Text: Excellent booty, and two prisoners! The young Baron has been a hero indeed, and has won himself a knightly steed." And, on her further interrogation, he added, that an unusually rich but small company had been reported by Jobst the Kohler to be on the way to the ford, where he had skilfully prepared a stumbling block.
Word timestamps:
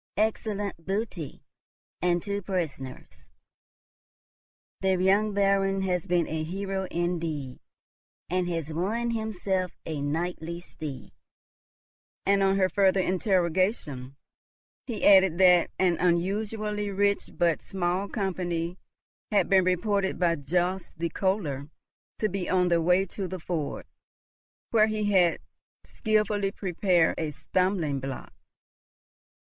Excellent 0.17 0.83
booty, 0.83 1.43
and 2.01 2.23
two 2.23 2.41
prisoners! 2.41 3.29
The 4.79 4.95
young 4.97 5.31
Baron 5.31 5.83
has 5.83 6.07
been 6.07 6.27
a 6.27 6.41
hero 6.41 6.87
indeed, 6.89 7.59
and 8.27 8.49
has 8.49 8.73
won 8.73 9.11
himself 9.11 9.73
a 9.85 10.01
knightly 10.01 10.59
steed." 10.59 11.11
And, 12.25 12.41
on 12.41 12.57
her 12.57 12.67
further 12.67 12.99
interrogation, 12.99 14.15
he 14.87 15.05
added, 15.05 15.37
that 15.37 15.69
an 15.77 15.97
unusually 15.99 16.89
rich 16.89 17.29
but 17.37 17.61
small 17.61 18.07
company 18.09 18.79
had 19.31 19.49
been 19.49 19.63
reported 19.65 20.17
by 20.17 20.35
Jobst 20.37 20.97
the 20.97 21.09
Kohler 21.09 21.69
to 22.17 22.27
be 22.27 22.49
on 22.49 22.69
the 22.69 22.81
way 22.81 23.05
to 23.05 23.27
the 23.27 23.37
ford, 23.39 23.85
where 24.71 24.87
he 24.87 25.11
had 25.11 25.37
skilfully 25.83 26.51
prepared 26.51 27.19
a 27.19 27.29
stumbling 27.29 27.99
block. 27.99 28.33